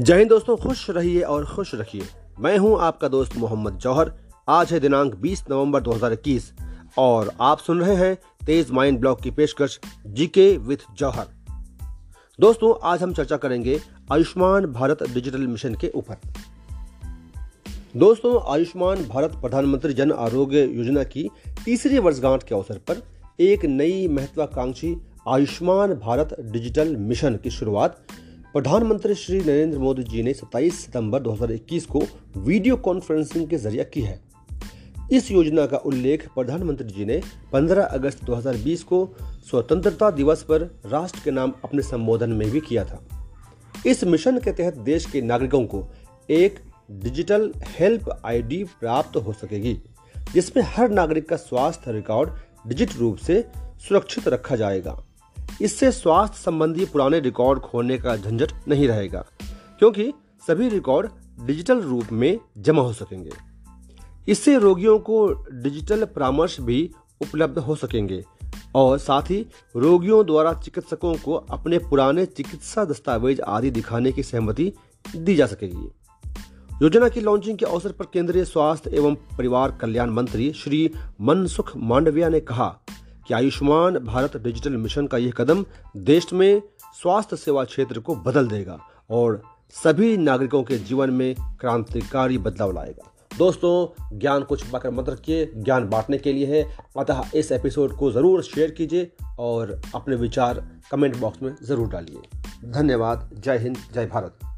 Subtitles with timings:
[0.00, 2.02] जय हिंद दोस्तों, खुश रहिए और खुश रखिए।
[2.40, 4.12] मैं हूँ आपका दोस्त मोहम्मद जौहर।
[4.48, 6.52] आज है दिनांक 20 नवंबर 2021
[6.98, 8.16] और आप सुन रहे हैं
[8.46, 11.26] तेज माइंड ब्लॉग की पेशकश जीके विथ जौहर।
[12.40, 13.80] दोस्तों, आज हम चर्चा करेंगे
[14.12, 16.16] आयुष्मान भारत डिजिटल मिशन के ऊपर।
[17.96, 21.28] दोस्तों, आयुष्मान भारत प्रधानमंत्री जन आरोग्य योजना की
[21.64, 23.02] तीसरी वर्षगांठ के अवसर पर
[23.40, 24.96] एक नई महत्वाकांक्षी
[25.28, 28.02] आयुष्मान भारत डिजिटल मिशन की शुरुआत
[28.52, 32.02] प्रधानमंत्री श्री नरेंद्र मोदी जी ने 27 सितंबर 2021 को
[32.36, 34.20] वीडियो कॉन्फ्रेंसिंग के ज़रिए की है।
[35.12, 39.16] इस योजना का उल्लेख प्रधानमंत्री जी ने 15 अगस्त 2020 को
[39.50, 43.26] स्वतंत्रता दिवस पर राष्ट्र के नाम अपने संबोधन में भी किया था।
[43.86, 45.88] इस मिशन के तहत देश के नागरिकों को
[46.30, 46.58] एक
[46.90, 49.78] डिजिटल हेल्प आईडी प्राप्त हो सकेगी,
[50.34, 52.30] जिसमें हर नागरिक का स्वास्थ्य रिकॉर्ड
[52.68, 53.44] डिजिट रूप से
[53.88, 55.04] सुरक्षित रखा जाएगा।
[55.62, 59.24] इससे स्वास्थ्य संबंधी पुराने रिकॉर्ड खोलने का झंझट नहीं रहेगा,
[59.78, 60.12] क्योंकि
[60.48, 61.08] सभी रिकॉर्ड
[61.46, 63.30] डिजिटल रूप में जमा हो सकेंगे।
[64.28, 68.24] इससे रोगियों को डिजिटल परामर्श भी उपलब्ध हो सकेंगे
[68.74, 74.72] और साथ ही रोगियों द्वारा चिकित्सकों को अपने पुराने चिकित्सा दस्तावेज़ आदि दिखाने की सहमति
[75.16, 75.90] दी जा सकेगी।
[76.82, 82.28] योजना की लॉन्चिंग के अवसर पर केंद्रीय स्वास्थ्य एवं परिवार कल्याण मंत्री श्री मनसुख मांडविया
[82.28, 82.78] ने कहा
[83.28, 85.64] कि आयुष्मान भारत डिजिटल मिशन का यह कदम
[85.96, 86.62] देश में
[87.02, 88.78] स्वास्थ्य सेवा क्षेत्र को बदल देगा
[89.10, 89.42] और
[89.84, 95.88] सभी नागरिकों के जीवन में क्रांतिकारी बदलाव लाएगा। दोस्तों, ज्ञान को छुपाकर मत रखिए, ज्ञान
[95.88, 101.16] बांटने के लिए है। अतः इस एपिसोड को ज़रूर शेयर कीजिए और अपने विचार कमेंट
[101.16, 102.40] बॉक्स में ज़रूर डालिए।
[102.72, 104.51] धन्यवाद। जय हिंद, जय भारत।